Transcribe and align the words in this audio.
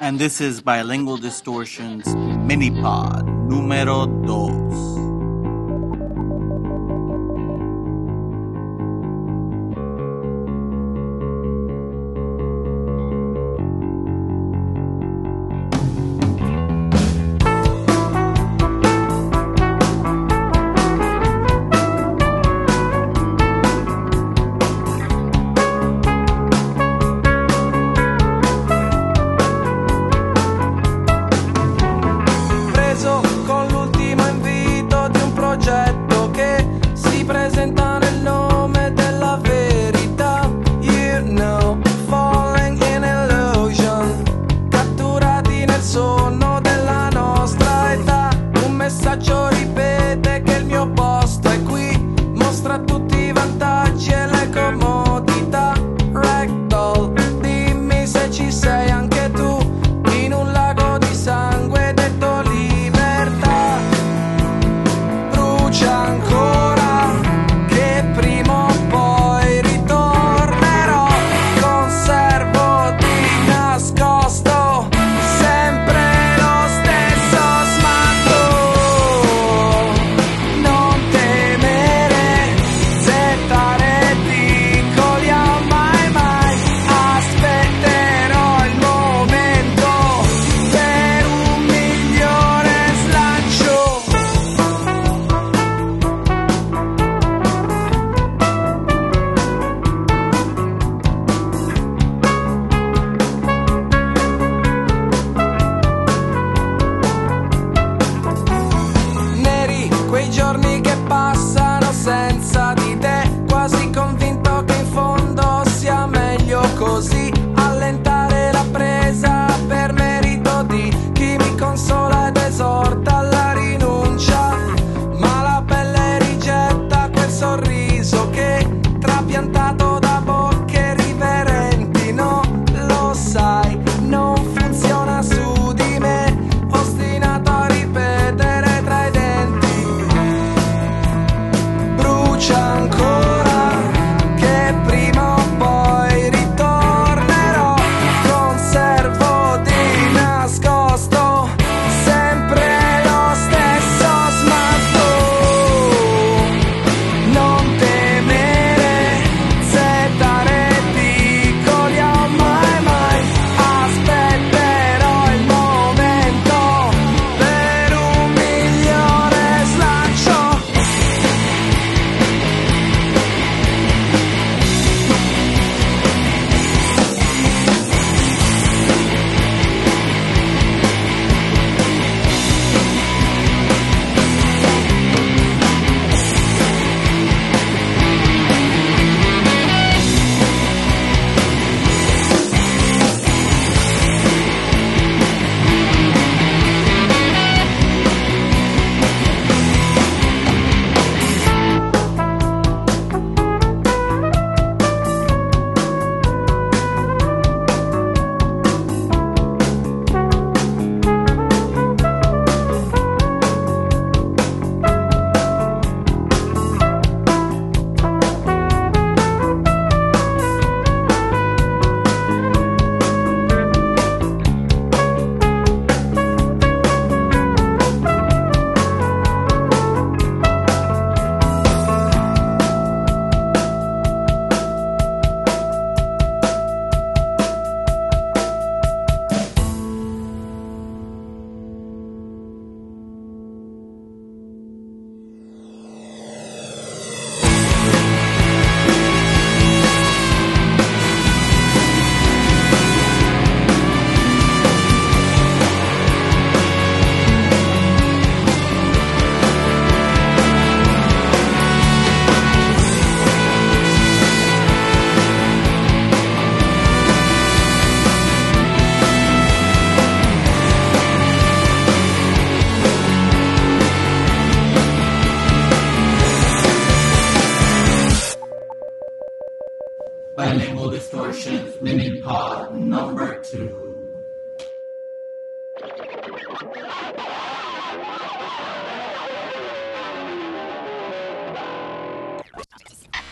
And 0.00 0.18
this 0.18 0.40
is 0.42 0.60
Bilingual 0.60 1.16
Distortions 1.16 2.14
Mini 2.44 2.70
Pod 2.70 3.24
número 3.48 4.06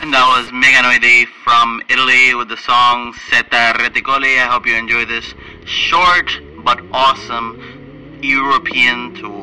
And 0.00 0.14
that 0.14 0.28
was 0.36 0.46
Meganoidi 0.52 1.26
from 1.42 1.82
Italy 1.88 2.34
with 2.36 2.48
the 2.48 2.56
song 2.56 3.12
Zeta 3.28 3.74
Reticoli. 3.76 4.38
I 4.38 4.46
hope 4.46 4.66
you 4.66 4.76
enjoy 4.76 5.04
this 5.04 5.34
short 5.64 6.30
but 6.64 6.80
awesome 6.92 8.20
European 8.22 9.14
tour. 9.16 9.37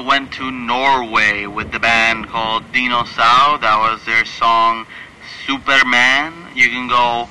To 0.00 0.50
Norway 0.50 1.44
with 1.44 1.72
the 1.72 1.78
band 1.78 2.28
called 2.28 2.64
Dinosau. 2.72 3.60
That 3.60 3.76
was 3.78 4.02
their 4.06 4.24
song 4.24 4.86
Superman. 5.46 6.32
You 6.54 6.68
can 6.68 6.88
go 6.88 7.28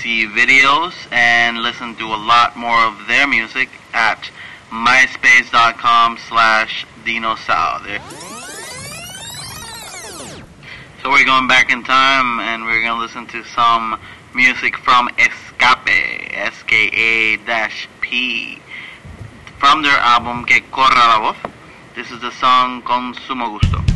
see 0.00 0.24
videos 0.24 0.94
and 1.10 1.58
listen 1.58 1.96
to 1.96 2.04
a 2.04 2.14
lot 2.14 2.56
more 2.56 2.78
of 2.86 3.08
their 3.08 3.26
music 3.26 3.68
at 3.92 4.30
myspace.com 4.70 6.18
slash 6.28 6.86
dinosau. 7.04 7.82
So 11.02 11.10
we're 11.10 11.24
going 11.24 11.48
back 11.48 11.72
in 11.72 11.82
time 11.82 12.38
and 12.38 12.64
we're 12.64 12.80
going 12.80 12.94
to 12.94 13.02
listen 13.02 13.26
to 13.26 13.42
some 13.42 13.98
music 14.36 14.76
from 14.78 15.10
Ska-P, 15.18 15.90
S-K-A-P, 16.30 17.42
from 19.58 19.82
their 19.82 19.98
album 19.98 20.44
Que 20.44 20.60
Corra 20.70 20.94
la 20.94 21.32
Voz. 21.32 21.53
This 21.94 22.10
is 22.10 22.20
the 22.20 22.32
song 22.32 22.82
Consumo 22.82 23.56
Gusto. 23.56 23.93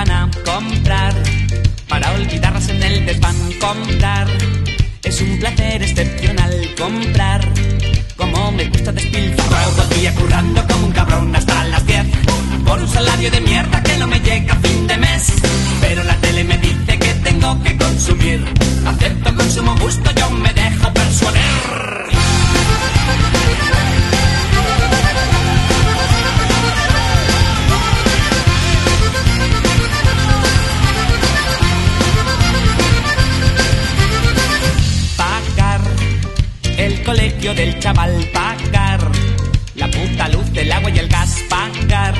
Valen 0.00 0.30
pana 0.30 0.30
comprar. 0.44 1.14
Para 1.88 2.12
olvidarlas 2.12 2.68
en 2.68 2.82
el 2.82 3.06
desván 3.06 3.36
comprar. 3.60 4.26
Es 5.02 5.20
un 5.20 5.38
placer 5.38 5.82
excepcional 5.82 6.52
comprar. 6.78 7.40
Como 8.16 8.52
me 8.52 8.64
gusta 8.68 8.92
despilfarrar 8.92 9.68
todo 9.70 9.82
el 9.82 10.00
día 10.00 10.14
currando 10.14 10.66
como 10.68 10.86
un 10.86 10.92
cabrón 10.92 11.34
hasta 11.34 11.64
las 11.64 11.86
10 11.86 12.06
por 12.66 12.78
un 12.78 12.88
salario 12.88 13.30
de 13.30 13.40
mierda 13.40 13.82
que 13.82 13.96
no 13.98 14.06
me 14.06 14.20
llega 14.20 14.54
a 14.54 14.58
fin 14.58 14.86
de 14.86 14.96
mes. 14.96 15.32
Pero 15.80 16.04
la 16.04 16.14
tele 16.16 16.44
me 16.44 16.58
dice 16.58 16.98
que 16.98 17.12
tengo 17.24 17.62
que 17.62 17.76
consumir. 17.76 18.44
Acepto 18.86 19.34
consumo 19.34 19.74
gusto 19.80 20.10
yo 20.12 20.30
me 20.30 20.52
dejo 20.52 20.92
persuadir 20.92 21.39
colegio 37.50 37.54
del 37.54 37.78
chaval 37.80 38.30
pagar 38.32 39.00
la 39.74 39.88
puta 39.90 40.28
luz 40.28 40.52
del 40.52 40.70
agua 40.72 40.90
y 40.90 40.98
el 40.98 41.08
gas 41.08 41.36
pagar 41.48 42.14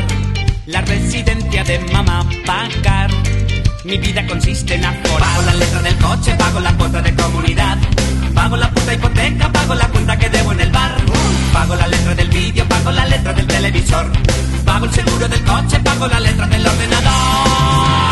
la 0.66 0.80
residencia 0.82 1.64
de 1.64 1.78
mamá 1.92 2.24
pagar. 2.46 3.10
Mi 3.84 3.98
vida 3.98 4.26
consiste 4.26 4.74
en 4.74 4.84
aforar. 4.84 5.28
Pago 5.28 5.42
la 5.42 5.54
letra 5.54 5.82
del 5.82 5.96
coche 5.96 6.34
pago 6.36 6.60
la 6.60 6.72
cuota 6.76 7.02
de 7.02 7.14
comunidad. 7.14 7.78
Pago 8.34 8.56
la 8.56 8.70
puta 8.70 8.94
hipoteca 8.94 9.52
pago 9.52 9.74
la 9.74 9.88
cuenta 9.88 10.16
que 10.18 10.28
debo 10.28 10.52
en 10.52 10.60
el 10.60 10.70
bar. 10.70 10.96
Pago 11.52 11.74
la 11.74 11.86
letra 11.86 12.14
del 12.14 12.28
vídeo 12.28 12.64
pago 12.68 12.90
la 12.90 13.06
letra 13.06 13.32
del 13.32 13.46
televisor. 13.46 14.06
Pago 14.64 14.86
el 14.86 14.92
seguro 14.92 15.28
del 15.28 15.42
coche 15.44 15.80
pago 15.80 16.06
la 16.06 16.20
letra 16.20 16.46
del 16.46 16.66
ordenador 16.66 18.09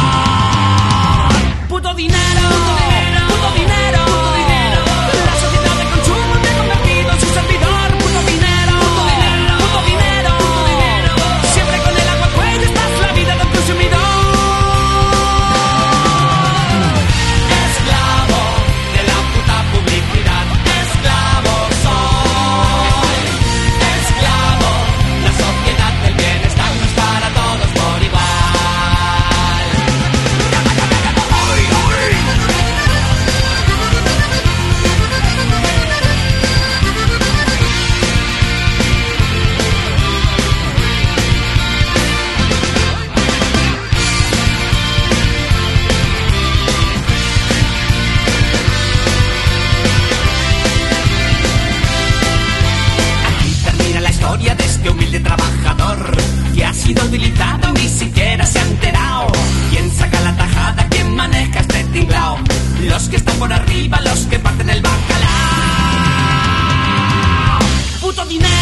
¡Puto 68.28 68.57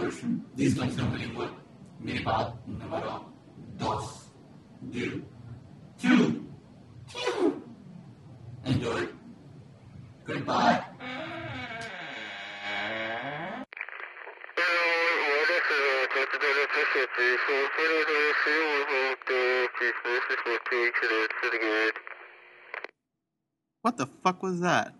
my 0.00 0.08
assertion. 0.08 0.44
These 0.56 0.74
guys 0.74 0.96
don't 0.96 1.12
really 1.12 1.34
work. 1.36 1.52
Minipod 2.02 2.54
número 2.66 3.24
dos. 3.78 4.30
Do. 4.90 5.22
Two. 6.00 6.46
Two. 7.12 7.62
Enjoy. 8.64 9.08
Goodbye. 10.24 10.84
What 23.82 23.96
the 23.96 24.06
fuck 24.22 24.42
was 24.42 24.60
that? 24.60 24.99